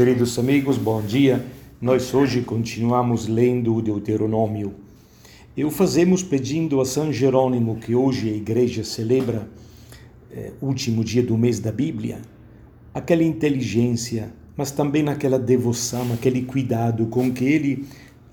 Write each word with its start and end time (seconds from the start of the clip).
Queridos 0.00 0.38
amigos, 0.38 0.78
bom 0.78 1.02
dia. 1.02 1.44
Nós 1.78 2.14
hoje 2.14 2.40
continuamos 2.40 3.26
lendo 3.28 3.74
o 3.74 3.82
Deuteronômio. 3.82 4.72
E 5.54 5.62
o 5.62 5.70
fazemos 5.70 6.22
pedindo 6.22 6.80
a 6.80 6.86
São 6.86 7.12
Jerônimo, 7.12 7.76
que 7.76 7.94
hoje 7.94 8.30
a 8.30 8.34
igreja 8.34 8.82
celebra, 8.82 9.46
eh, 10.32 10.52
último 10.62 11.04
dia 11.04 11.22
do 11.22 11.36
mês 11.36 11.60
da 11.60 11.70
Bíblia, 11.70 12.22
aquela 12.94 13.22
inteligência, 13.22 14.32
mas 14.56 14.70
também 14.70 15.06
aquela 15.06 15.38
devoção, 15.38 16.10
aquele 16.14 16.44
cuidado 16.44 17.04
com 17.04 17.30
que 17.30 17.44
ele 17.44 17.84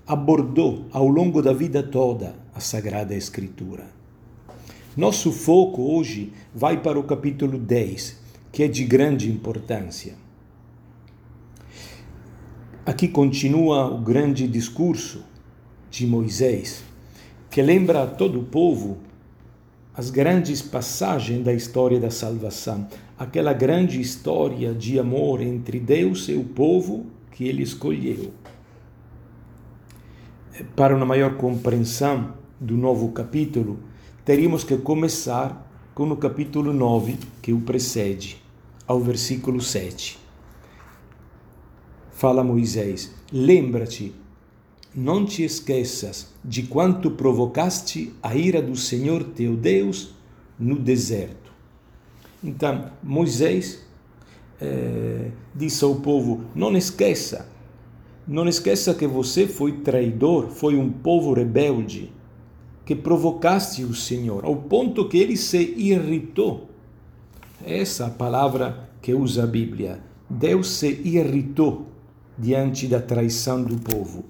abordou 0.06 0.86
ao 0.90 1.06
longo 1.06 1.42
da 1.42 1.52
vida 1.52 1.82
toda 1.82 2.34
a 2.54 2.60
Sagrada 2.60 3.14
Escritura. 3.14 3.84
Nosso 4.96 5.30
foco 5.32 5.82
hoje 5.82 6.32
vai 6.54 6.80
para 6.80 6.98
o 6.98 7.02
capítulo 7.02 7.58
10, 7.58 8.16
que 8.50 8.62
é 8.62 8.68
de 8.68 8.84
grande 8.84 9.30
importância. 9.30 10.27
Aqui 12.88 13.06
continua 13.06 13.86
o 13.86 13.98
grande 13.98 14.48
discurso 14.48 15.22
de 15.90 16.06
Moisés, 16.06 16.82
que 17.50 17.60
lembra 17.60 18.04
a 18.04 18.06
todo 18.06 18.40
o 18.40 18.44
povo 18.44 18.96
as 19.94 20.08
grandes 20.08 20.62
passagens 20.62 21.44
da 21.44 21.52
história 21.52 22.00
da 22.00 22.10
salvação, 22.10 22.88
aquela 23.18 23.52
grande 23.52 24.00
história 24.00 24.72
de 24.72 24.98
amor 24.98 25.42
entre 25.42 25.78
Deus 25.78 26.30
e 26.30 26.32
o 26.32 26.44
povo 26.44 27.04
que 27.30 27.46
ele 27.46 27.62
escolheu. 27.62 28.32
Para 30.74 30.96
uma 30.96 31.04
maior 31.04 31.36
compreensão 31.36 32.32
do 32.58 32.74
novo 32.74 33.12
capítulo, 33.12 33.80
teríamos 34.24 34.64
que 34.64 34.78
começar 34.78 35.70
com 35.94 36.10
o 36.10 36.16
capítulo 36.16 36.72
9, 36.72 37.18
que 37.42 37.52
o 37.52 37.60
precede, 37.60 38.42
ao 38.86 38.98
versículo 38.98 39.60
7 39.60 40.27
fala 42.18 42.42
Moisés: 42.42 43.14
Lembra-te, 43.32 44.12
não 44.94 45.24
te 45.24 45.44
esqueças 45.44 46.34
de 46.44 46.64
quanto 46.64 47.12
provocaste 47.12 48.12
a 48.20 48.34
ira 48.34 48.60
do 48.60 48.74
Senhor 48.74 49.22
teu 49.22 49.56
Deus 49.56 50.14
no 50.58 50.76
deserto. 50.76 51.52
Então, 52.42 52.90
Moisés 53.02 53.84
é, 54.60 55.30
disse 55.54 55.84
ao 55.84 55.94
povo: 55.94 56.42
Não 56.56 56.76
esqueça, 56.76 57.48
não 58.26 58.48
esqueça 58.48 58.92
que 58.94 59.06
você 59.06 59.46
foi 59.46 59.72
traidor, 59.72 60.48
foi 60.48 60.76
um 60.76 60.90
povo 60.90 61.32
rebelde, 61.32 62.12
que 62.84 62.96
provocaste 62.96 63.84
o 63.84 63.94
Senhor, 63.94 64.44
ao 64.44 64.56
ponto 64.56 65.08
que 65.08 65.18
ele 65.18 65.36
se 65.36 65.72
irritou. 65.76 66.68
Essa 67.64 68.04
é 68.04 68.06
a 68.08 68.10
palavra 68.10 68.88
que 69.00 69.14
usa 69.14 69.44
a 69.44 69.46
Bíblia. 69.46 70.00
Deus 70.28 70.68
se 70.70 71.00
irritou 71.04 71.86
diante 72.38 72.86
da 72.86 73.00
traição 73.00 73.62
do 73.62 73.76
povo. 73.76 74.24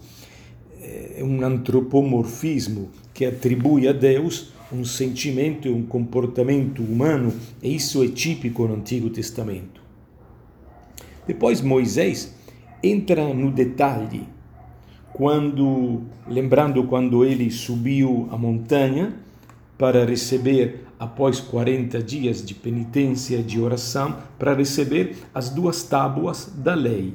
É 0.81 1.23
um 1.23 1.45
antropomorfismo 1.45 2.89
que 3.13 3.27
atribui 3.27 3.87
a 3.87 3.93
Deus 3.93 4.53
um 4.73 4.85
sentimento 4.85 5.67
e 5.67 5.71
um 5.71 5.83
comportamento 5.83 6.83
humano, 6.83 7.33
e 7.63 7.75
isso 7.75 8.03
é 8.03 8.09
típico 8.09 8.67
no 8.67 8.75
Antigo 8.75 9.11
Testamento. 9.11 9.81
Depois 11.27 11.61
Moisés 11.61 12.35
entra 12.83 13.33
no 13.35 13.51
detalhe, 13.51 14.29
quando, 15.13 16.03
lembrando 16.29 16.85
quando 16.85 17.25
ele 17.25 17.51
subiu 17.51 18.29
a 18.31 18.37
montanha 18.37 19.15
para 19.77 20.05
receber, 20.05 20.85
após 20.99 21.41
40 21.41 22.03
dias 22.03 22.45
de 22.45 22.55
penitência, 22.55 23.43
de 23.43 23.61
oração, 23.61 24.17
para 24.39 24.55
receber 24.55 25.17
as 25.35 25.51
duas 25.51 25.83
tábuas 25.83 26.53
da 26.57 26.75
lei 26.75 27.15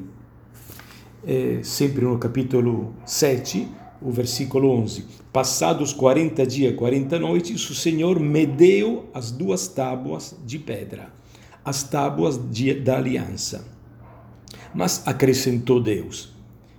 é, 1.25 1.59
sempre 1.63 2.03
no 2.05 2.17
capítulo 2.17 2.93
7, 3.05 3.67
o 4.01 4.11
versículo 4.11 4.69
11. 4.69 5.05
Passados 5.31 5.93
40 5.93 6.45
dias, 6.45 6.75
40 6.75 7.17
noites, 7.19 7.69
o 7.69 7.75
Senhor 7.75 8.19
medeu 8.19 9.09
as 9.13 9.31
duas 9.31 9.67
tábuas 9.67 10.35
de 10.45 10.59
pedra, 10.59 11.13
as 11.63 11.83
tábuas 11.83 12.39
de, 12.51 12.73
da 12.73 12.97
aliança. 12.97 13.65
Mas 14.75 15.01
acrescentou 15.07 15.81
Deus: 15.81 16.33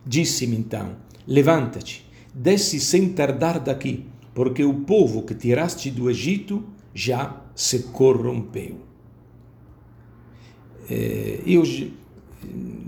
Disse-me 0.06 0.56
então: 0.56 0.96
Levanta-te, 1.26 2.06
desce 2.34 2.78
sem 2.78 3.08
tardar 3.08 3.58
daqui, 3.58 4.04
porque 4.34 4.62
o 4.62 4.74
povo 4.80 5.22
que 5.22 5.34
tiraste 5.34 5.90
do 5.90 6.10
Egito 6.10 6.62
já 6.92 7.40
se 7.54 7.84
corrompeu. 7.84 8.76
É, 10.88 11.40
eu 11.46 11.64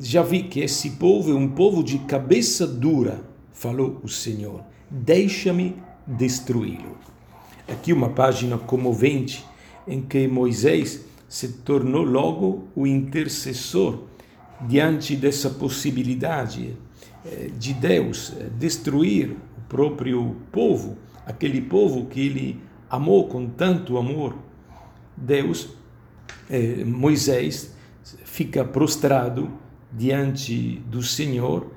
já 0.00 0.22
vi 0.22 0.44
que 0.44 0.60
esse 0.60 0.90
povo 0.90 1.32
é 1.32 1.34
um 1.34 1.48
povo 1.48 1.82
de 1.82 1.98
cabeça 2.00 2.66
dura, 2.66 3.24
falou 3.52 4.00
o 4.02 4.08
Senhor. 4.08 4.62
Deixa-me 4.90 5.76
destruí-lo. 6.06 6.96
Aqui 7.68 7.92
uma 7.92 8.10
página 8.10 8.56
comovente 8.58 9.44
em 9.86 10.00
que 10.00 10.28
Moisés 10.28 11.04
se 11.28 11.48
tornou 11.48 12.04
logo 12.04 12.68
o 12.74 12.86
intercessor 12.86 14.04
diante 14.60 15.16
dessa 15.16 15.50
possibilidade 15.50 16.76
eh, 17.24 17.50
de 17.58 17.74
Deus 17.74 18.32
eh, 18.38 18.48
destruir 18.56 19.30
o 19.30 19.60
próprio 19.68 20.36
povo, 20.52 20.96
aquele 21.26 21.60
povo 21.60 22.06
que 22.06 22.20
ele 22.20 22.60
amou 22.88 23.26
com 23.26 23.48
tanto 23.48 23.98
amor. 23.98 24.36
Deus, 25.16 25.68
eh, 26.48 26.84
Moisés, 26.84 27.74
fica 28.24 28.64
prostrado 28.64 29.50
diante 29.92 30.82
do 30.86 31.02
Senhor 31.02 31.72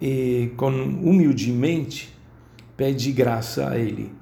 e 0.00 0.52
com 0.56 0.68
humildemente 0.68 2.12
pede 2.76 3.12
graça 3.12 3.68
a 3.68 3.78
Ele. 3.78 4.12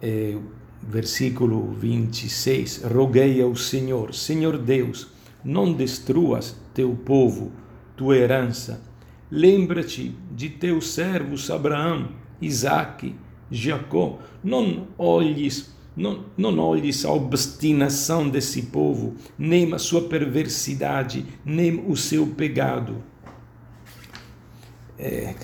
É, 0.00 0.36
versículo 0.82 1.72
26, 1.72 2.82
roguei 2.84 3.40
ao 3.40 3.56
Senhor, 3.56 4.14
Senhor 4.14 4.58
Deus, 4.58 5.08
não 5.42 5.72
destruas 5.72 6.56
teu 6.74 6.94
povo, 6.94 7.52
tua 7.96 8.16
herança. 8.16 8.82
Lembra-te 9.30 10.14
de 10.30 10.50
teus 10.50 10.88
servos 10.92 11.50
Abraão, 11.50 12.10
Isaque, 12.40 13.14
Jacó. 13.50 14.18
Não 14.42 14.88
olhes 14.98 15.73
não, 15.96 16.24
não 16.36 16.58
olhes 16.58 17.04
a 17.04 17.12
obstinação 17.12 18.28
desse 18.28 18.62
povo, 18.62 19.14
nem 19.38 19.72
a 19.72 19.78
sua 19.78 20.08
perversidade, 20.08 21.24
nem 21.44 21.84
o 21.88 21.96
seu 21.96 22.26
pecado. 22.26 23.02
É, 24.98 25.34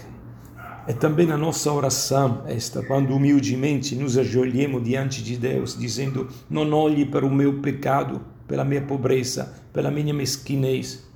é 0.89 0.93
também 0.93 1.31
a 1.31 1.37
nossa 1.37 1.73
oração 1.73 2.43
esta, 2.47 2.83
quando 2.83 3.15
humildemente 3.15 3.95
nos 3.95 4.19
ajoelhemos 4.19 4.83
diante 4.83 5.23
de 5.23 5.37
Deus, 5.37 5.79
dizendo: 5.79 6.29
Não 6.49 6.69
olhe 6.73 7.07
para 7.07 7.25
o 7.25 7.31
meu 7.31 7.61
pecado, 7.61 8.21
pela 8.49 8.65
minha 8.65 8.83
pobreza, 8.83 9.55
pela 9.73 9.91
minha 9.91 10.13
mesquinez. 10.13 11.09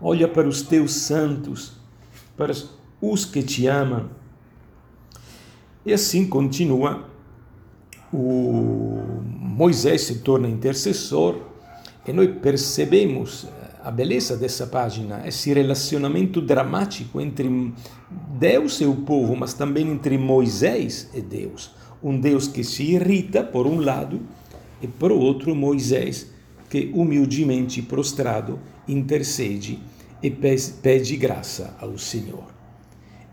Olha 0.00 0.26
para 0.26 0.48
os 0.48 0.62
teus 0.62 0.94
santos, 0.94 1.78
para 2.34 2.54
os 3.02 3.26
que 3.26 3.42
te 3.42 3.66
amam. 3.66 4.08
E 5.84 5.92
assim 5.92 6.26
continua 6.26 7.09
o 8.12 9.22
Moisés 9.24 10.02
se 10.02 10.20
torna 10.20 10.48
intercessor 10.48 11.36
e 12.06 12.12
nós 12.12 12.30
percebemos 12.40 13.46
a 13.82 13.90
beleza 13.90 14.36
dessa 14.36 14.66
página, 14.66 15.26
esse 15.26 15.52
relacionamento 15.52 16.40
dramático 16.40 17.20
entre 17.20 17.72
Deus 18.38 18.80
e 18.80 18.84
o 18.84 18.96
povo, 18.96 19.34
mas 19.36 19.54
também 19.54 19.88
entre 19.88 20.18
Moisés 20.18 21.08
e 21.14 21.20
Deus. 21.20 21.70
Um 22.02 22.18
Deus 22.18 22.46
que 22.46 22.62
se 22.64 22.82
irrita, 22.82 23.42
por 23.42 23.66
um 23.66 23.80
lado, 23.80 24.20
e 24.82 24.86
por 24.86 25.12
outro, 25.12 25.54
Moisés, 25.54 26.30
que 26.68 26.90
humildemente 26.94 27.82
prostrado 27.82 28.58
intercede 28.86 29.78
e 30.22 30.30
pede 30.30 31.16
graça 31.16 31.76
ao 31.80 31.96
Senhor. 31.96 32.44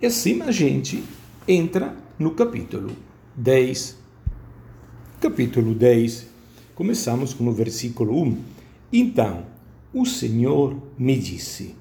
E 0.01 0.05
assim 0.05 0.41
a 0.41 0.51
gente 0.51 1.03
entra 1.47 1.95
no 2.17 2.31
capítulo 2.31 2.91
10 3.35 3.97
capítulo 5.19 5.73
10, 5.73 6.27
começamos 6.75 7.33
com 7.33 7.47
o 7.47 7.51
versículo 7.51 8.21
1. 8.21 8.37
Então, 8.93 9.45
o 9.91 10.05
Senhor 10.05 10.77
me 10.97 11.17
disse: 11.17 11.75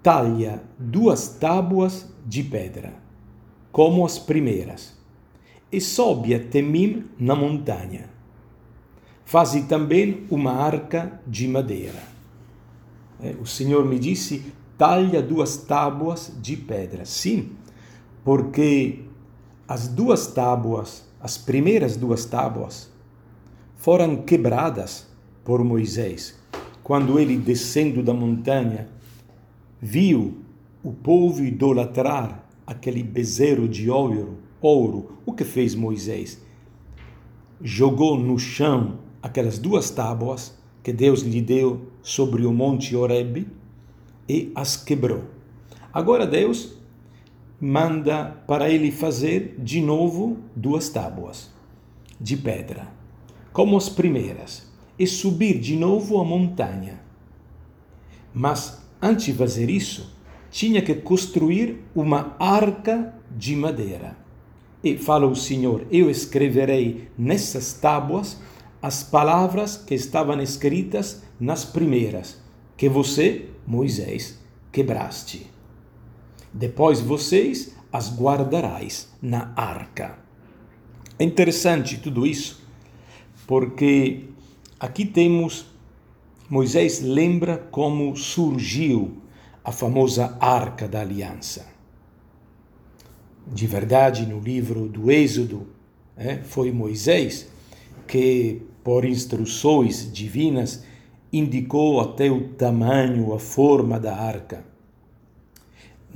Talha 0.00 0.62
duas 0.78 1.28
tábuas 1.28 2.06
de 2.24 2.44
pedra, 2.44 2.94
como 3.72 4.06
as 4.06 4.16
primeiras, 4.16 4.96
e 5.72 5.80
sobe 5.80 6.34
até 6.34 6.62
mim 6.62 7.06
na 7.18 7.34
montanha. 7.34 8.08
Faze 9.24 9.64
também 9.64 10.24
uma 10.30 10.52
arca 10.52 11.20
de 11.26 11.48
madeira. 11.48 12.00
É, 13.20 13.34
o 13.40 13.46
Senhor 13.46 13.84
me 13.84 13.98
disse: 13.98 14.52
talha 14.78 15.20
duas 15.20 15.56
tábuas 15.56 16.32
de 16.40 16.56
pedra. 16.56 17.04
Sim, 17.04 17.50
porque 18.24 19.00
as 19.66 19.88
duas 19.88 20.28
tábuas 20.28 21.04
as 21.26 21.36
primeiras 21.36 21.96
duas 21.96 22.24
tábuas 22.24 22.88
foram 23.74 24.18
quebradas 24.18 25.08
por 25.44 25.64
Moisés, 25.64 26.38
quando 26.84 27.18
ele, 27.18 27.36
descendo 27.36 28.00
da 28.00 28.14
montanha, 28.14 28.86
viu 29.82 30.38
o 30.84 30.92
povo 30.92 31.42
idolatrar 31.42 32.48
aquele 32.64 33.02
bezerro 33.02 33.66
de 33.66 33.90
ouro, 33.90 34.38
ouro, 34.60 35.18
o 35.26 35.32
que 35.32 35.42
fez 35.42 35.74
Moisés? 35.74 36.40
Jogou 37.60 38.16
no 38.16 38.38
chão 38.38 39.00
aquelas 39.20 39.58
duas 39.58 39.90
tábuas 39.90 40.56
que 40.80 40.92
Deus 40.92 41.22
lhe 41.22 41.42
deu 41.42 41.88
sobre 42.02 42.46
o 42.46 42.52
monte 42.52 42.94
Horeb 42.94 43.48
e 44.28 44.52
as 44.54 44.76
quebrou. 44.76 45.24
Agora 45.92 46.24
Deus 46.24 46.78
manda 47.60 48.42
para 48.46 48.68
ele 48.68 48.90
fazer 48.90 49.56
de 49.58 49.80
novo 49.80 50.38
duas 50.54 50.88
tábuas 50.88 51.50
de 52.20 52.36
pedra, 52.36 52.88
como 53.52 53.76
as 53.76 53.88
primeiras, 53.88 54.70
e 54.98 55.06
subir 55.06 55.58
de 55.58 55.76
novo 55.76 56.18
a 56.18 56.24
montanha. 56.24 57.00
Mas 58.32 58.82
antes 59.00 59.26
de 59.26 59.32
fazer 59.32 59.70
isso, 59.70 60.14
tinha 60.50 60.80
que 60.80 60.94
construir 60.94 61.84
uma 61.94 62.36
arca 62.38 63.14
de 63.30 63.54
madeira. 63.54 64.16
E 64.82 64.96
fala 64.96 65.26
o 65.26 65.36
Senhor: 65.36 65.86
Eu 65.90 66.10
escreverei 66.10 67.08
nessas 67.18 67.74
tábuas 67.74 68.40
as 68.80 69.02
palavras 69.02 69.76
que 69.76 69.94
estavam 69.94 70.40
escritas 70.40 71.22
nas 71.40 71.64
primeiras, 71.64 72.40
que 72.76 72.88
você, 72.88 73.48
Moisés, 73.66 74.38
quebraste. 74.70 75.55
Depois 76.52 77.00
vocês 77.00 77.74
as 77.92 78.14
guardarás 78.14 79.08
na 79.22 79.52
arca. 79.56 80.18
É 81.18 81.24
interessante 81.24 81.96
tudo 81.98 82.26
isso, 82.26 82.62
porque 83.46 84.24
aqui 84.78 85.04
temos 85.04 85.66
Moisés 86.48 87.00
lembra 87.00 87.58
como 87.58 88.14
surgiu 88.16 89.16
a 89.64 89.72
famosa 89.72 90.36
Arca 90.38 90.86
da 90.86 91.00
Aliança. 91.00 91.66
De 93.46 93.66
verdade, 93.66 94.26
no 94.26 94.38
livro 94.38 94.88
do 94.88 95.10
Êxodo, 95.10 95.66
é, 96.16 96.36
foi 96.36 96.70
Moisés 96.70 97.48
que, 98.06 98.62
por 98.84 99.04
instruções 99.04 100.12
divinas, 100.12 100.84
indicou 101.32 102.00
até 102.00 102.30
o 102.30 102.48
tamanho, 102.50 103.34
a 103.34 103.38
forma 103.40 103.98
da 103.98 104.16
arca. 104.16 104.64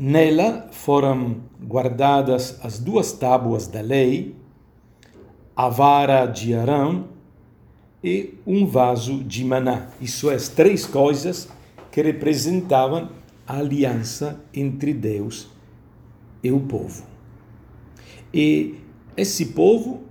Nela 0.02 0.66
foram 0.70 1.42
guardadas 1.62 2.58
as 2.62 2.78
duas 2.78 3.12
tábuas 3.12 3.66
da 3.66 3.82
lei, 3.82 4.34
a 5.54 5.68
vara 5.68 6.24
de 6.24 6.54
Arão 6.54 7.10
e 8.02 8.32
um 8.46 8.66
vaso 8.66 9.22
de 9.22 9.44
maná. 9.44 9.88
Isso 10.00 10.30
é 10.30 10.36
as 10.36 10.48
três 10.48 10.86
coisas 10.86 11.50
que 11.92 12.00
representavam 12.00 13.10
a 13.46 13.58
aliança 13.58 14.42
entre 14.54 14.94
Deus 14.94 15.50
e 16.42 16.50
o 16.50 16.60
povo. 16.60 17.04
E 18.32 18.76
esse 19.14 19.48
povo 19.48 20.04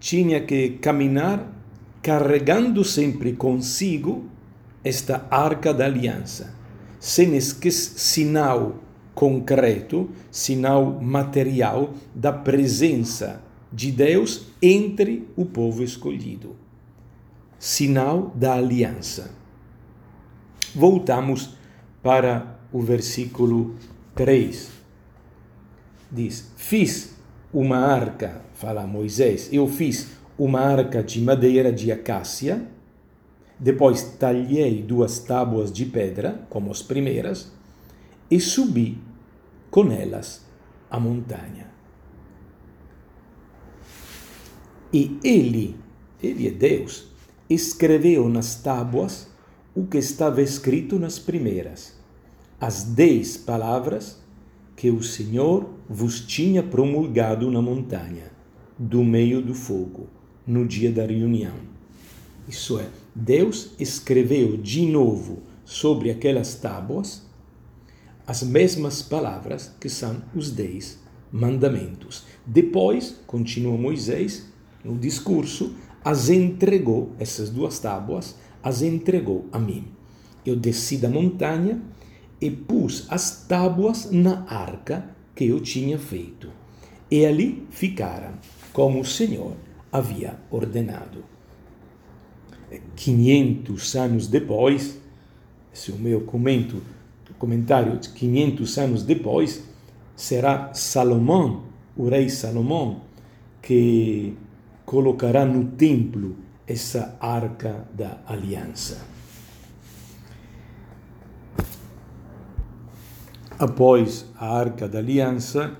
tinha 0.00 0.40
que 0.40 0.70
caminhar 0.78 1.52
carregando 2.00 2.82
sempre 2.82 3.34
consigo 3.34 4.24
esta 4.82 5.28
arca 5.30 5.74
da 5.74 5.84
aliança, 5.84 6.54
sem 6.98 7.36
esquecer 7.36 7.98
sinal 7.98 8.87
concreto, 9.18 10.08
sinal 10.30 11.00
material 11.00 11.92
da 12.14 12.32
presença 12.32 13.42
de 13.72 13.90
Deus 13.90 14.46
entre 14.62 15.28
o 15.36 15.44
povo 15.44 15.82
escolhido. 15.82 16.54
Sinal 17.58 18.32
da 18.36 18.54
aliança. 18.54 19.32
Voltamos 20.72 21.56
para 22.00 22.60
o 22.72 22.80
versículo 22.80 23.74
3. 24.14 24.70
Diz: 26.12 26.52
Fiz 26.56 27.16
uma 27.52 27.78
arca, 27.78 28.42
fala 28.54 28.86
Moisés, 28.86 29.48
eu 29.52 29.66
fiz 29.66 30.10
uma 30.38 30.60
arca 30.60 31.02
de 31.02 31.20
madeira 31.20 31.72
de 31.72 31.90
acácia, 31.90 32.64
depois 33.58 34.00
talhei 34.16 34.80
duas 34.80 35.18
tábuas 35.18 35.72
de 35.72 35.86
pedra, 35.86 36.46
como 36.48 36.70
as 36.70 36.82
primeiras, 36.82 37.50
e 38.30 38.38
subi 38.38 39.07
com 39.70 39.90
elas 39.90 40.46
a 40.90 40.98
montanha. 40.98 41.68
E 44.92 45.18
ele, 45.22 45.76
ele 46.22 46.48
é 46.48 46.50
Deus, 46.50 47.08
escreveu 47.48 48.28
nas 48.28 48.54
tábuas 48.56 49.28
o 49.74 49.86
que 49.86 49.98
estava 49.98 50.40
escrito 50.40 50.98
nas 50.98 51.18
primeiras 51.18 51.98
as 52.60 52.82
dez 52.82 53.36
palavras 53.36 54.20
que 54.74 54.90
o 54.90 55.02
Senhor 55.02 55.68
vos 55.88 56.20
tinha 56.20 56.62
promulgado 56.62 57.50
na 57.50 57.62
montanha, 57.62 58.32
do 58.76 59.04
meio 59.04 59.40
do 59.40 59.54
fogo, 59.54 60.08
no 60.46 60.66
dia 60.66 60.90
da 60.90 61.06
reunião. 61.06 61.54
Isso 62.48 62.78
é, 62.78 62.88
Deus 63.14 63.72
escreveu 63.78 64.56
de 64.56 64.86
novo 64.86 65.42
sobre 65.64 66.10
aquelas 66.10 66.56
tábuas 66.56 67.27
as 68.28 68.42
mesmas 68.42 69.00
palavras 69.00 69.74
que 69.80 69.88
são 69.88 70.22
os 70.34 70.50
dez 70.50 70.98
mandamentos. 71.32 72.26
Depois, 72.44 73.16
continua 73.26 73.78
Moisés, 73.78 74.46
no 74.84 74.98
discurso, 74.98 75.74
as 76.04 76.28
entregou, 76.28 77.12
essas 77.18 77.48
duas 77.48 77.78
tábuas, 77.78 78.36
as 78.62 78.82
entregou 78.82 79.46
a 79.50 79.58
mim. 79.58 79.86
Eu 80.44 80.54
desci 80.54 80.98
da 80.98 81.08
montanha 81.08 81.80
e 82.38 82.50
pus 82.50 83.06
as 83.08 83.46
tábuas 83.46 84.10
na 84.10 84.44
arca 84.46 85.08
que 85.34 85.46
eu 85.46 85.58
tinha 85.58 85.98
feito. 85.98 86.50
E 87.10 87.24
ali 87.24 87.66
ficaram, 87.70 88.34
como 88.74 89.00
o 89.00 89.06
Senhor 89.06 89.56
havia 89.90 90.38
ordenado. 90.50 91.24
500 92.94 93.96
anos 93.96 94.26
depois, 94.26 94.98
esse 95.72 95.90
é 95.90 95.94
o 95.94 95.98
meu 95.98 96.20
comento, 96.20 96.82
comentário, 97.38 97.98
500 97.98 98.78
anos 98.78 99.02
depois, 99.02 99.64
será 100.16 100.72
Salomão, 100.74 101.64
o 101.96 102.08
rei 102.08 102.28
Salomão, 102.28 103.02
que 103.62 104.34
colocará 104.84 105.44
no 105.44 105.64
templo 105.64 106.36
essa 106.66 107.16
arca 107.20 107.88
da 107.94 108.18
aliança. 108.26 109.18
após 113.58 114.24
a 114.38 114.56
Arca 114.56 114.88
da 114.88 114.98
Aliança, 114.98 115.76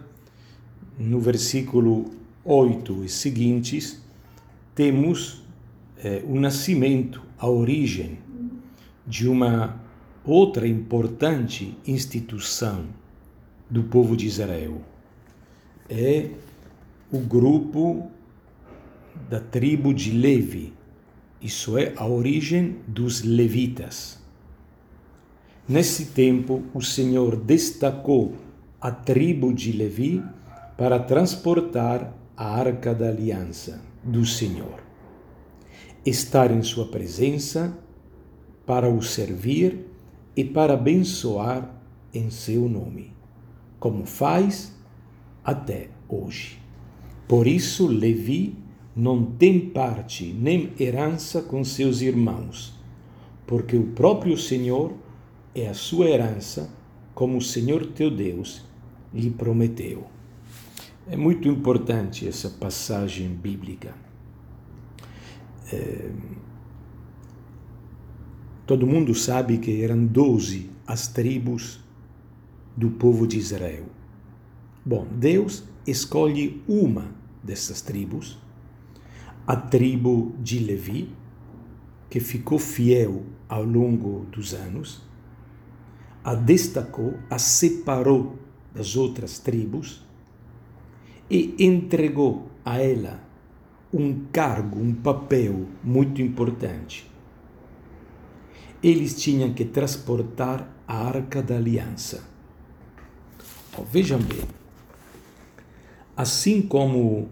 no 0.98 1.20
versículo 1.20 2.10
8 2.44 3.04
e 3.04 3.08
seguintes, 3.08 4.02
temos 4.74 5.44
eh, 6.02 6.22
o 6.26 6.40
nascimento, 6.40 7.22
a 7.38 7.48
origem 7.48 8.18
de 9.06 9.28
uma 9.28 9.80
outra 10.28 10.68
importante 10.68 11.74
instituição 11.86 12.84
do 13.70 13.84
povo 13.84 14.14
de 14.14 14.26
Israel. 14.26 14.82
É 15.88 16.28
o 17.10 17.18
grupo 17.18 18.10
da 19.30 19.40
tribo 19.40 19.94
de 19.94 20.10
Levi, 20.10 20.74
isso 21.40 21.78
é 21.78 21.94
a 21.96 22.06
origem 22.06 22.76
dos 22.86 23.22
levitas. 23.22 24.18
Nesse 25.66 26.06
tempo, 26.06 26.62
o 26.74 26.82
Senhor 26.82 27.34
destacou 27.34 28.34
a 28.78 28.90
tribo 28.90 29.52
de 29.52 29.72
Levi 29.72 30.22
para 30.76 30.98
transportar 30.98 32.14
a 32.36 32.54
arca 32.54 32.94
da 32.94 33.08
aliança 33.08 33.80
do 34.04 34.26
Senhor. 34.26 34.82
Estar 36.04 36.50
em 36.50 36.62
sua 36.62 36.86
presença 36.86 37.76
para 38.66 38.88
o 38.90 39.02
servir 39.02 39.88
e 40.38 40.44
para 40.44 40.74
abençoar 40.74 41.68
em 42.14 42.30
seu 42.30 42.68
nome, 42.68 43.12
como 43.80 44.06
faz 44.06 44.72
até 45.42 45.88
hoje. 46.08 46.60
Por 47.26 47.48
isso, 47.48 47.88
Levi 47.88 48.54
não 48.94 49.24
tem 49.24 49.58
parte 49.58 50.26
nem 50.26 50.72
herança 50.78 51.42
com 51.42 51.64
seus 51.64 52.02
irmãos, 52.02 52.72
porque 53.48 53.76
o 53.76 53.88
próprio 53.88 54.38
Senhor 54.38 54.94
é 55.56 55.66
a 55.66 55.74
sua 55.74 56.06
herança, 56.06 56.72
como 57.16 57.38
o 57.38 57.42
Senhor 57.42 57.86
teu 57.86 58.08
Deus 58.08 58.64
lhe 59.12 59.30
prometeu. 59.30 60.06
É 61.10 61.16
muito 61.16 61.48
importante 61.48 62.28
essa 62.28 62.48
passagem 62.48 63.26
bíblica. 63.28 63.92
É... 65.72 66.12
Todo 68.68 68.86
mundo 68.86 69.14
sabe 69.14 69.56
que 69.56 69.82
eram 69.82 70.04
doze 70.04 70.68
as 70.86 71.08
tribos 71.08 71.80
do 72.76 72.90
povo 72.90 73.26
de 73.26 73.38
Israel. 73.38 73.86
Bom, 74.84 75.06
Deus 75.10 75.64
escolhe 75.86 76.62
uma 76.68 77.10
dessas 77.42 77.80
tribos, 77.80 78.38
a 79.46 79.56
tribo 79.56 80.34
de 80.38 80.58
Levi, 80.58 81.08
que 82.10 82.20
ficou 82.20 82.58
fiel 82.58 83.22
ao 83.48 83.64
longo 83.64 84.26
dos 84.26 84.52
anos, 84.52 85.00
a 86.22 86.34
destacou, 86.34 87.14
a 87.30 87.38
separou 87.38 88.36
das 88.74 88.96
outras 88.96 89.38
tribos 89.38 90.06
e 91.30 91.54
entregou 91.58 92.50
a 92.62 92.76
ela 92.82 93.18
um 93.90 94.26
cargo, 94.30 94.78
um 94.78 94.92
papel 94.92 95.66
muito 95.82 96.20
importante. 96.20 97.07
Eles 98.82 99.20
tinham 99.20 99.52
que 99.52 99.64
transportar 99.64 100.68
a 100.86 101.06
Arca 101.06 101.42
da 101.42 101.56
Aliança. 101.56 102.24
Oh, 103.76 103.82
vejam 103.82 104.18
bem, 104.20 104.42
assim 106.16 106.62
como 106.62 107.28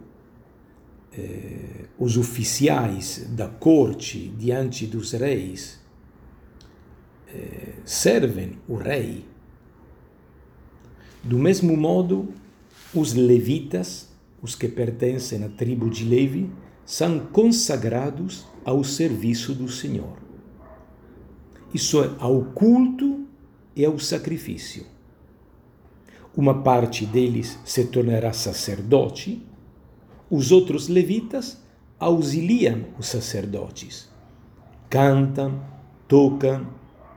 eh, 1.13 1.87
os 1.99 2.17
oficiais 2.17 3.27
da 3.31 3.49
corte 3.49 4.29
diante 4.39 4.87
dos 4.87 5.13
reis 5.13 5.81
eh, 7.29 7.75
servem 7.85 8.59
o 8.69 8.77
rei, 8.77 9.25
do 11.23 11.39
mesmo 11.39 11.77
modo, 11.77 12.33
os 12.95 13.15
levitas 13.15 14.09
os 14.47 14.55
que 14.55 14.69
pertencem 14.69 15.43
à 15.45 15.49
tribo 15.49 15.91
de 15.91 16.05
Levi, 16.05 16.51
são 16.85 17.19
consagrados 17.19 18.47
ao 18.65 18.85
serviço 18.85 19.53
do 19.53 19.69
Senhor. 19.69 20.26
Isso 21.73 22.03
é 22.03 22.11
ao 22.19 22.43
culto 22.43 23.27
e 23.75 23.85
ao 23.85 23.99
sacrifício. 23.99 24.87
Uma 26.37 26.63
parte 26.63 27.07
deles 27.07 27.59
se 27.65 27.85
tornará 27.87 28.33
sacerdote, 28.33 29.45
os 30.31 30.53
outros 30.53 30.89
levitas 30.89 31.59
auxiliam 31.99 32.85
os 32.99 33.07
sacerdotes. 33.07 34.09
Cantam, 34.91 35.63
tocam, 36.07 36.67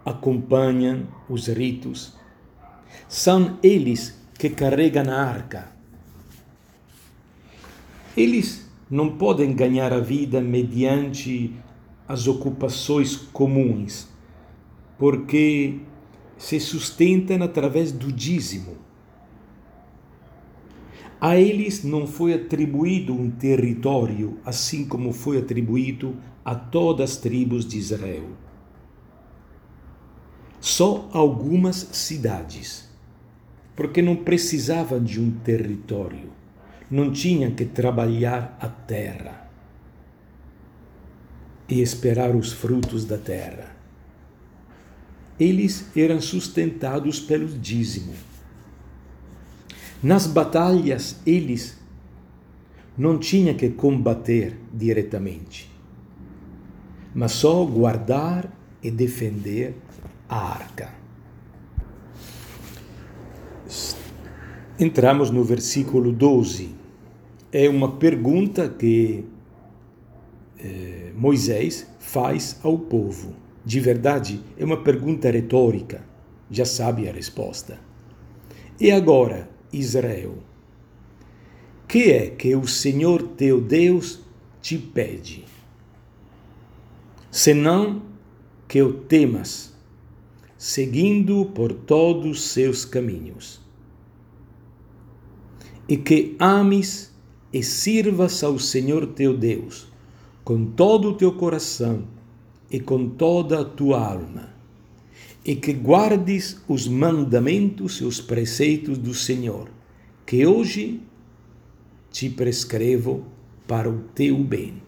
acompanham 0.05 1.07
os 1.29 1.47
ritos. 1.47 2.13
São 3.07 3.57
eles 3.61 4.17
que 4.37 4.49
carregam 4.49 5.09
a 5.09 5.15
arca 5.15 5.79
eles 8.21 8.69
não 8.89 9.17
podem 9.17 9.53
ganhar 9.53 9.93
a 9.93 9.99
vida 9.99 10.41
mediante 10.41 11.53
as 12.05 12.27
ocupações 12.27 13.15
comuns, 13.15 14.08
porque 14.99 15.79
se 16.37 16.59
sustentam 16.59 17.41
através 17.41 17.91
do 17.91 18.11
dízimo. 18.11 18.77
A 21.19 21.37
eles 21.37 21.83
não 21.83 22.05
foi 22.05 22.35
atribuído 22.35 23.13
um 23.13 23.31
território, 23.31 24.37
assim 24.45 24.85
como 24.85 25.11
foi 25.11 25.39
atribuído 25.39 26.15
a 26.45 26.53
todas 26.53 27.11
as 27.11 27.17
tribos 27.17 27.65
de 27.65 27.79
Israel. 27.79 28.29
Só 30.59 31.09
algumas 31.11 31.75
cidades, 31.75 32.87
porque 33.75 34.01
não 34.01 34.15
precisavam 34.15 35.03
de 35.03 35.19
um 35.19 35.31
território 35.31 36.37
não 36.89 37.11
tinham 37.11 37.51
que 37.51 37.65
trabalhar 37.65 38.57
a 38.59 38.67
terra 38.67 39.47
e 41.67 41.81
esperar 41.81 42.35
os 42.35 42.51
frutos 42.51 43.05
da 43.05 43.17
terra. 43.17 43.78
Eles 45.39 45.85
eram 45.95 46.19
sustentados 46.19 47.19
pelo 47.19 47.47
dízimo. 47.47 48.13
Nas 50.01 50.27
batalhas, 50.27 51.17
eles 51.25 51.77
não 52.97 53.17
tinham 53.17 53.55
que 53.55 53.69
combater 53.69 54.57
diretamente, 54.73 55.71
mas 57.15 57.31
só 57.31 57.63
guardar 57.65 58.51
e 58.83 58.91
defender 58.91 59.75
a 60.27 60.37
arca. 60.37 60.93
Entramos 64.79 65.29
no 65.29 65.43
versículo 65.43 66.11
12 66.11 66.79
é 67.51 67.67
uma 67.67 67.93
pergunta 67.93 68.69
que 68.69 69.25
eh, 70.59 71.11
Moisés 71.15 71.87
faz 71.99 72.59
ao 72.63 72.77
povo. 72.77 73.33
De 73.65 73.79
verdade, 73.79 74.41
é 74.57 74.63
uma 74.63 74.83
pergunta 74.83 75.29
retórica, 75.29 76.03
já 76.49 76.65
sabe 76.65 77.07
a 77.07 77.11
resposta. 77.11 77.79
E 78.79 78.91
agora, 78.91 79.49
Israel, 79.71 80.37
que 81.87 82.11
é 82.11 82.29
que 82.29 82.55
o 82.55 82.67
Senhor 82.67 83.21
teu 83.23 83.59
Deus 83.59 84.19
te 84.61 84.77
pede? 84.77 85.43
Senão 87.31 88.03
que 88.67 88.81
o 88.81 88.93
temas, 88.93 89.73
seguindo 90.57 91.45
por 91.47 91.73
todos 91.73 92.31
os 92.31 92.47
seus 92.49 92.85
caminhos, 92.85 93.59
e 95.87 95.97
que 95.97 96.35
ames 96.39 97.11
e 97.51 97.63
sirvas 97.63 98.43
ao 98.43 98.59
Senhor 98.59 99.07
teu 99.07 99.35
Deus 99.35 99.87
com 100.43 100.65
todo 100.65 101.09
o 101.09 101.13
teu 101.15 101.31
coração 101.31 102.07
e 102.71 102.79
com 102.79 103.09
toda 103.09 103.61
a 103.61 103.65
tua 103.65 103.99
alma, 104.05 104.49
e 105.43 105.55
que 105.55 105.73
guardes 105.73 106.61
os 106.67 106.87
mandamentos 106.87 107.95
e 108.01 108.03
os 108.03 108.21
preceitos 108.21 108.97
do 108.97 109.13
Senhor, 109.13 109.69
que 110.25 110.45
hoje 110.45 111.01
te 112.11 112.29
prescrevo 112.29 113.25
para 113.67 113.89
o 113.89 113.99
teu 114.13 114.37
bem. 114.43 114.81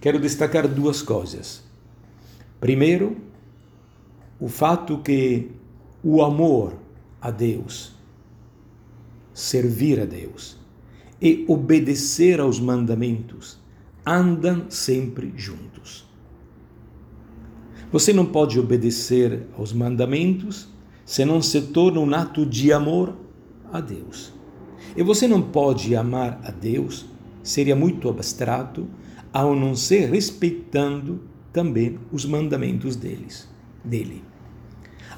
Quero 0.00 0.18
destacar 0.18 0.66
duas 0.66 1.02
coisas. 1.02 1.62
Primeiro, 2.58 3.16
o 4.38 4.48
fato 4.48 4.98
que 4.98 5.50
o 6.02 6.22
amor 6.22 6.74
a 7.20 7.30
Deus, 7.30 7.92
servir 9.34 10.00
a 10.00 10.04
Deus, 10.04 10.58
e 11.20 11.44
obedecer 11.46 12.40
aos 12.40 12.58
mandamentos 12.58 13.58
andam 14.06 14.70
sempre 14.70 15.32
juntos. 15.36 16.09
Você 17.92 18.12
não 18.12 18.24
pode 18.24 18.58
obedecer 18.58 19.46
aos 19.58 19.72
mandamentos 19.72 20.68
se 21.04 21.24
não 21.24 21.42
se 21.42 21.60
torna 21.60 21.98
um 21.98 22.14
ato 22.14 22.46
de 22.46 22.72
amor 22.72 23.16
a 23.72 23.80
Deus. 23.80 24.32
E 24.96 25.02
você 25.02 25.26
não 25.26 25.42
pode 25.42 25.94
amar 25.96 26.40
a 26.44 26.50
Deus, 26.50 27.06
seria 27.42 27.74
muito 27.74 28.08
abstrato, 28.08 28.88
ao 29.32 29.54
não 29.54 29.74
ser 29.74 30.10
respeitando 30.10 31.20
também 31.52 31.98
os 32.12 32.24
mandamentos 32.24 32.94
deles, 32.96 33.48
dele. 33.84 34.22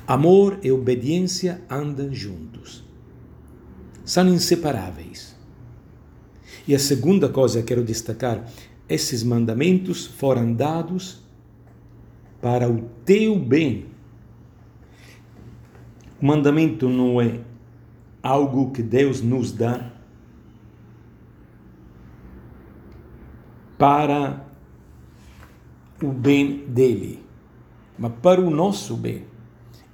Amor 0.06 0.58
e 0.62 0.70
obediência 0.72 1.62
andam 1.70 2.12
juntos. 2.12 2.84
São 4.04 4.28
inseparáveis. 4.28 5.36
E 6.66 6.74
a 6.74 6.78
segunda 6.78 7.28
coisa 7.28 7.60
que 7.60 7.68
quero 7.68 7.84
destacar: 7.84 8.50
esses 8.88 9.22
mandamentos 9.22 10.06
foram 10.06 10.52
dados 10.52 11.21
para 12.42 12.68
o 12.68 12.82
teu 13.06 13.38
bem. 13.38 13.86
O 16.20 16.26
mandamento 16.26 16.90
não 16.90 17.18
é 17.18 17.40
algo 18.22 18.70
que 18.70 18.82
Deus 18.82 19.22
nos 19.22 19.50
dá 19.52 19.90
para 23.78 24.44
o 26.02 26.12
bem 26.12 26.66
dele, 26.66 27.24
mas 27.98 28.12
para 28.20 28.40
o 28.40 28.50
nosso 28.50 28.94
bem. 28.96 29.24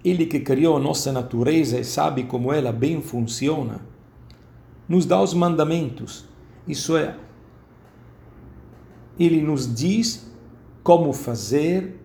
Ele 0.04 0.26
que 0.26 0.40
criou 0.40 0.76
a 0.76 0.80
nossa 0.80 1.12
natureza 1.12 1.78
e 1.78 1.84
sabe 1.84 2.24
como 2.24 2.52
ela 2.52 2.72
bem 2.72 3.00
funciona, 3.00 3.80
nos 4.88 5.06
dá 5.06 5.22
os 5.22 5.32
mandamentos 5.32 6.28
isso 6.68 6.98
é, 6.98 7.16
ele 9.18 9.40
nos 9.40 9.74
diz 9.74 10.30
como 10.82 11.14
fazer 11.14 11.98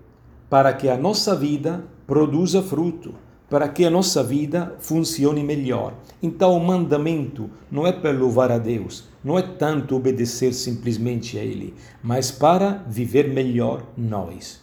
para 0.53 0.71
que 0.71 0.87
a 0.87 0.95
nossa 0.95 1.35
vida 1.35 1.83
produza 2.05 2.61
fruto, 2.61 3.15
para 3.49 3.67
que 3.67 3.83
a 3.85 3.89
nossa 3.89 4.21
vida 4.21 4.75
funcione 4.77 5.43
melhor. 5.43 5.95
Então, 6.21 6.55
o 6.55 6.63
mandamento 6.63 7.49
não 7.71 7.87
é 7.87 7.91
para 7.91 8.11
louvar 8.11 8.51
a 8.51 8.59
Deus, 8.59 9.05
não 9.23 9.39
é 9.39 9.41
tanto 9.41 9.95
obedecer 9.95 10.53
simplesmente 10.53 11.39
a 11.39 11.43
Ele, 11.43 11.73
mas 12.03 12.29
para 12.29 12.85
viver 12.87 13.33
melhor 13.33 13.83
nós. 13.97 14.61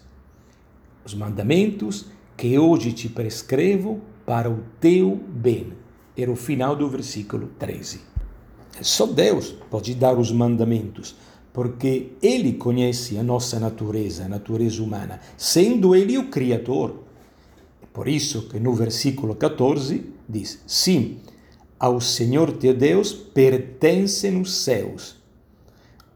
Os 1.05 1.13
mandamentos 1.13 2.07
que 2.37 2.57
hoje 2.57 2.93
te 2.93 3.09
prescrevo 3.09 4.01
para 4.25 4.49
o 4.49 4.61
teu 4.79 5.21
bem. 5.27 5.73
Era 6.17 6.31
o 6.31 6.37
final 6.37 6.77
do 6.77 6.89
versículo 6.89 7.49
13. 7.59 8.01
Só 8.81 9.07
Deus 9.07 9.57
pode 9.69 9.97
dar 9.97 10.17
os 10.17 10.31
mandamentos, 10.31 11.17
porque 11.53 12.13
Ele 12.23 12.53
conhece 12.53 13.19
a 13.19 13.23
nossa 13.23 13.59
natureza, 13.59 14.25
a 14.25 14.29
natureza 14.29 14.83
humana, 14.83 15.21
sendo 15.37 15.95
Ele 15.95 16.17
o 16.17 16.29
Criador. 16.29 17.01
Por 17.93 18.07
isso 18.07 18.49
que 18.49 18.61
no 18.61 18.73
versículo 18.73 19.35
14 19.35 20.05
diz: 20.29 20.63
Sim, 20.67 21.19
ao 21.79 22.01
Senhor 22.01 22.53
teu 22.53 22.75
Deus 22.75 23.13
pertencem 23.13 24.41
os 24.41 24.55
céus, 24.55 25.17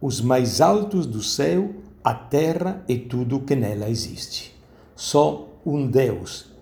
os 0.01 0.21
mais 0.21 0.61
altos 0.61 1.07
do 1.07 1.23
céu, 1.23 1.71
a 2.03 2.15
terra 2.15 2.85
e 2.87 2.99
tudo 2.99 3.41
que 3.41 3.57
nela 3.57 3.89
existe. 3.89 4.55
Só 4.95 5.49
um 5.67 5.87
Deus, 5.87 6.53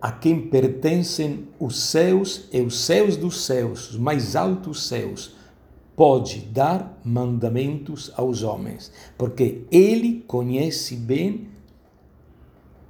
a 0.00 0.10
quem 0.10 0.48
pertencem 0.48 1.48
os 1.58 1.78
céus 1.82 2.48
e 2.52 2.60
os 2.60 2.80
céus 2.80 3.16
dos 3.16 3.44
céus, 3.44 3.90
os 3.90 3.96
mais 3.98 4.34
altos 4.36 4.86
céus, 4.86 5.34
pode 5.96 6.40
dar 6.40 7.00
mandamentos 7.04 8.10
aos 8.16 8.42
homens, 8.42 8.92
porque 9.16 9.62
ele 9.70 10.24
conhece 10.26 10.96
bem 10.96 11.48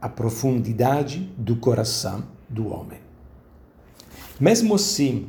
a 0.00 0.08
profundidade 0.08 1.30
do 1.36 1.56
coração 1.56 2.24
do 2.48 2.68
homem. 2.68 2.98
Mesmo 4.40 4.74
assim, 4.74 5.28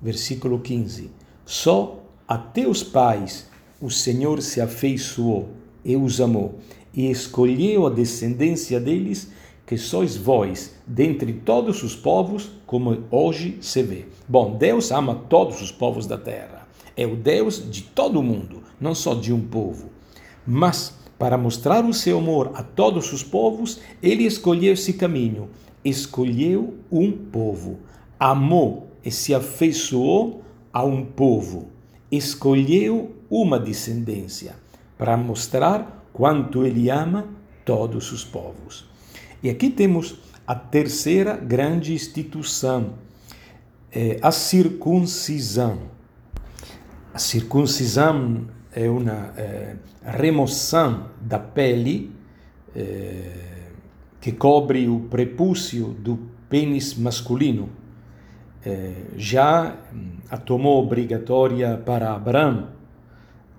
versículo 0.00 0.58
15, 0.58 1.10
só 1.44 2.02
a 2.26 2.36
teus 2.36 2.82
pais 2.82 3.48
o 3.80 3.90
Senhor 3.90 4.40
se 4.42 4.60
afeiçoou 4.60 5.50
e 5.84 5.96
os 5.96 6.20
amou, 6.20 6.58
e 6.94 7.10
escolheu 7.10 7.86
a 7.86 7.90
descendência 7.90 8.80
deles 8.80 9.30
que 9.66 9.76
sois 9.76 10.16
vós, 10.16 10.74
dentre 10.86 11.32
todos 11.32 11.82
os 11.82 11.96
povos, 11.96 12.50
como 12.66 13.04
hoje 13.10 13.58
se 13.60 13.82
vê. 13.82 14.06
Bom, 14.28 14.56
Deus 14.56 14.90
ama 14.90 15.14
todos 15.28 15.62
os 15.62 15.72
povos 15.72 16.06
da 16.06 16.18
terra. 16.18 16.61
É 16.96 17.06
o 17.06 17.16
Deus 17.16 17.70
de 17.70 17.82
todo 17.82 18.22
mundo, 18.22 18.62
não 18.80 18.94
só 18.94 19.14
de 19.14 19.32
um 19.32 19.40
povo. 19.40 19.90
Mas, 20.46 20.94
para 21.18 21.38
mostrar 21.38 21.84
o 21.84 21.94
seu 21.94 22.18
amor 22.18 22.50
a 22.54 22.62
todos 22.62 23.12
os 23.12 23.22
povos, 23.22 23.80
ele 24.02 24.24
escolheu 24.24 24.74
esse 24.74 24.92
caminho. 24.94 25.48
Escolheu 25.84 26.78
um 26.90 27.12
povo. 27.12 27.78
Amou 28.18 28.88
e 29.04 29.10
se 29.10 29.34
afeiçoou 29.34 30.42
a 30.72 30.84
um 30.84 31.04
povo. 31.04 31.68
Escolheu 32.10 33.16
uma 33.30 33.58
descendência 33.58 34.56
para 34.98 35.16
mostrar 35.16 36.06
quanto 36.12 36.64
ele 36.64 36.90
ama 36.90 37.26
todos 37.64 38.12
os 38.12 38.24
povos. 38.24 38.86
E 39.42 39.50
aqui 39.50 39.70
temos 39.70 40.16
a 40.46 40.54
terceira 40.54 41.36
grande 41.36 41.94
instituição, 41.94 42.94
é 43.90 44.18
a 44.22 44.30
circuncisão. 44.30 45.78
A 47.14 47.18
circuncisão 47.18 48.46
é 48.74 48.88
uma 48.88 49.34
é, 49.36 49.76
remoção 50.02 51.10
da 51.20 51.38
pele 51.38 52.10
é, 52.74 53.42
que 54.18 54.32
cobre 54.32 54.88
o 54.88 55.00
prepúcio 55.00 55.88
do 55.88 56.16
pênis 56.48 56.94
masculino. 56.94 57.68
É, 58.64 58.94
já 59.16 59.76
a 60.30 60.36
tomou 60.38 60.82
obrigatória 60.82 61.76
para 61.76 62.14
Abraão. 62.14 62.70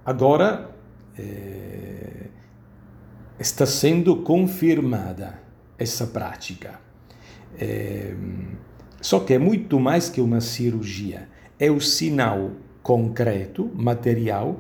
Agora 0.04 0.72
é, 1.16 2.28
está 3.40 3.68
sendo 3.68 4.16
confirmada 4.24 5.40
essa 5.78 6.08
prática. 6.08 6.80
É, 7.60 8.16
só 9.00 9.20
que 9.20 9.36
é 9.36 9.38
muito 9.38 9.80
mais 9.80 10.10
que 10.10 10.22
uma 10.22 10.42
cirurgia. 10.42 11.30
É 11.60 11.70
o 11.70 11.80
sinal 11.80 12.52
concreto, 12.84 13.72
material, 13.74 14.60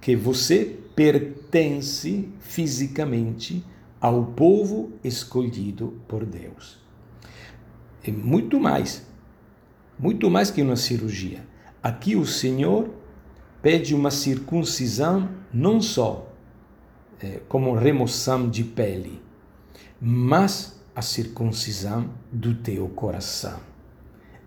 que 0.00 0.16
você 0.16 0.78
pertence 0.94 2.28
fisicamente 2.40 3.64
ao 4.00 4.26
povo 4.26 4.92
escolhido 5.02 5.96
por 6.08 6.26
Deus. 6.26 6.78
É 8.04 8.10
muito 8.10 8.58
mais, 8.58 9.06
muito 9.96 10.28
mais 10.28 10.50
que 10.50 10.60
uma 10.60 10.74
cirurgia. 10.74 11.46
Aqui 11.80 12.16
o 12.16 12.26
Senhor 12.26 12.90
pede 13.62 13.94
uma 13.94 14.10
circuncisão 14.10 15.28
não 15.54 15.80
só 15.80 16.32
é, 17.20 17.40
como 17.48 17.74
remoção 17.74 18.50
de 18.50 18.64
pele, 18.64 19.22
mas 20.00 20.82
a 20.94 21.00
circuncisão 21.00 22.10
do 22.30 22.54
teu 22.54 22.88
coração. 22.88 23.60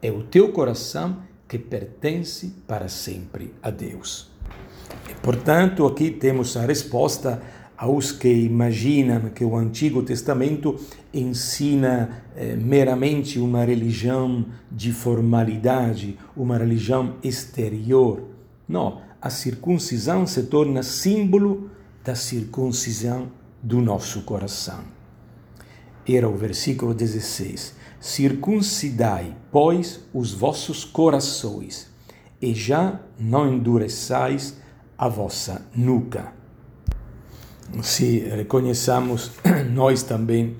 É 0.01 0.11
o 0.11 0.21
teu 0.21 0.51
coração 0.51 1.23
que 1.55 1.59
pertence 1.59 2.53
para 2.67 2.89
sempre 2.89 3.53
a 3.63 3.69
Deus. 3.69 4.29
E, 5.09 5.13
portanto, 5.21 5.85
aqui 5.85 6.11
temos 6.11 6.57
a 6.57 6.65
resposta 6.65 7.41
aos 7.77 8.11
que 8.11 8.29
imaginam 8.29 9.29
que 9.29 9.43
o 9.45 9.55
Antigo 9.55 10.03
Testamento 10.03 10.77
ensina 11.13 12.23
eh, 12.35 12.57
meramente 12.57 13.39
uma 13.39 13.63
religião 13.63 14.45
de 14.69 14.91
formalidade, 14.91 16.17
uma 16.35 16.57
religião 16.57 17.15
exterior. 17.23 18.23
Não, 18.67 19.01
a 19.21 19.29
circuncisão 19.29 20.27
se 20.27 20.43
torna 20.43 20.83
símbolo 20.83 21.69
da 22.03 22.15
circuncisão 22.15 23.29
do 23.63 23.81
nosso 23.81 24.23
coração 24.23 24.95
era 26.13 26.27
o 26.27 26.35
versículo 26.35 26.93
16: 26.93 27.73
Circuncidai, 27.99 29.35
pois, 29.51 30.01
os 30.13 30.33
vossos 30.33 30.83
corações, 30.83 31.87
e 32.41 32.53
já 32.53 32.99
não 33.17 33.51
endureçais 33.51 34.57
a 34.97 35.07
vossa 35.07 35.65
nuca. 35.75 36.33
Se 37.81 38.19
reconheçamos 38.19 39.31
nós 39.73 40.03
também 40.03 40.55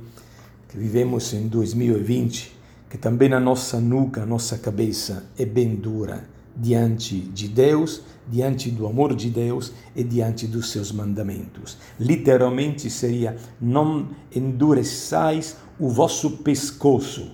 que 0.70 0.78
vivemos 0.78 1.34
em 1.34 1.48
2020, 1.48 2.56
que 2.90 2.98
também 2.98 3.34
a 3.34 3.40
nossa 3.40 3.80
nuca, 3.80 4.24
a 4.24 4.26
nossa 4.26 4.58
cabeça 4.58 5.30
é 5.38 5.46
bem 5.46 5.76
dura 5.76 6.35
diante 6.56 7.20
de 7.20 7.48
Deus, 7.48 8.02
diante 8.28 8.72
do 8.72 8.88
amor 8.88 9.16
de 9.16 9.30
Deus 9.30 9.74
e 9.96 10.04
diante 10.04 10.48
dos 10.48 10.72
seus 10.72 10.92
mandamentos. 10.92 11.78
Literalmente 12.00 12.90
seria: 12.90 13.36
não 13.60 14.10
endureçais 14.34 15.58
o 15.80 15.90
vosso 15.90 16.38
pescoço. 16.38 17.32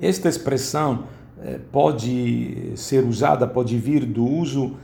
Esta 0.00 0.28
expressão 0.28 1.04
eh, 1.40 1.60
pode 1.70 2.72
ser 2.76 3.04
usada, 3.04 3.46
pode 3.46 3.78
vir 3.78 4.04
do 4.04 4.26
uso 4.26 4.76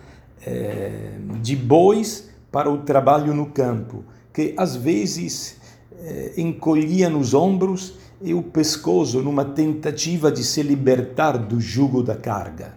eh, 0.47 1.19
de 1.43 1.57
bois 1.57 2.31
para 2.53 2.71
o 2.71 2.79
trabalho 2.79 3.35
no 3.35 3.47
campo, 3.47 4.05
que 4.33 4.55
às 4.57 4.77
vezes 4.77 5.57
eh, 5.93 6.35
encolhia 6.37 7.11
nos 7.11 7.35
ombros 7.35 7.95
e 8.23 8.35
o 8.35 8.43
pescoço 8.43 9.21
numa 9.23 9.45
tentativa 9.45 10.31
de 10.31 10.45
se 10.45 10.63
libertar 10.63 11.37
do 11.37 11.61
jugo 11.61 12.03
da 12.03 12.17
carga. 12.17 12.75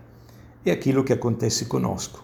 É 0.65 0.71
aquilo 0.71 1.03
que 1.03 1.13
acontece 1.13 1.65
conosco. 1.65 2.23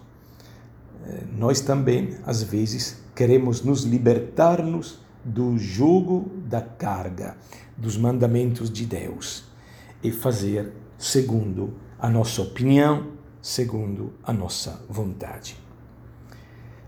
Eh, 1.06 1.24
nós 1.36 1.60
também, 1.60 2.16
às 2.24 2.42
vezes, 2.42 3.02
queremos 3.14 3.62
nos 3.62 3.82
libertar-nos 3.82 5.00
do 5.24 5.58
jugo 5.58 6.30
da 6.46 6.60
carga, 6.60 7.36
dos 7.76 7.96
mandamentos 7.96 8.70
de 8.70 8.86
Deus 8.86 9.44
e 10.02 10.12
fazer 10.12 10.72
segundo 10.96 11.74
a 11.98 12.08
nossa 12.08 12.42
opinião, 12.42 13.12
segundo 13.42 14.14
a 14.22 14.32
nossa 14.32 14.84
vontade. 14.88 15.56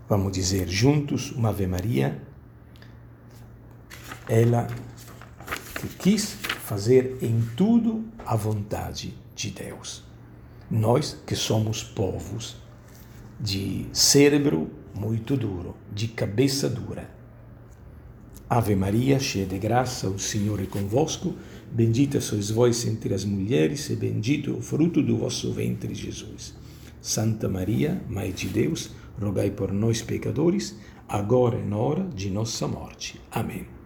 Vamos 0.08 0.32
dizer 0.32 0.68
juntos 0.68 1.30
uma 1.32 1.50
Ave 1.50 1.66
Maria. 1.66 2.20
Ela 4.28 4.66
que 5.74 5.88
quis 5.88 6.32
fazer 6.32 7.18
em 7.22 7.40
tudo 7.56 8.04
a 8.26 8.36
vontade 8.36 9.16
de 9.34 9.50
Deus. 9.50 10.09
Nós 10.70 11.20
que 11.26 11.34
somos 11.34 11.82
povos 11.82 12.56
de 13.40 13.86
cérebro 13.92 14.70
muito 14.94 15.36
duro, 15.36 15.74
de 15.92 16.06
cabeça 16.06 16.68
dura. 16.68 17.10
Ave 18.48 18.76
Maria, 18.76 19.18
cheia 19.18 19.46
de 19.46 19.58
graça, 19.58 20.08
o 20.08 20.18
Senhor 20.18 20.60
é 20.60 20.66
convosco. 20.66 21.34
Bendita 21.72 22.20
sois 22.20 22.50
vós 22.50 22.86
entre 22.86 23.14
as 23.14 23.24
mulheres, 23.24 23.88
e 23.90 23.96
bendito 23.96 24.50
é 24.50 24.52
o 24.52 24.60
fruto 24.60 25.02
do 25.02 25.18
vosso 25.18 25.52
ventre, 25.52 25.94
Jesus. 25.94 26.54
Santa 27.00 27.48
Maria, 27.48 28.02
Mãe 28.08 28.30
de 28.30 28.48
Deus, 28.48 28.90
rogai 29.20 29.50
por 29.50 29.72
nós, 29.72 30.02
pecadores, 30.02 30.76
agora 31.08 31.58
e 31.58 31.64
na 31.64 31.76
hora 31.76 32.08
de 32.14 32.30
nossa 32.30 32.68
morte. 32.68 33.20
Amém. 33.30 33.79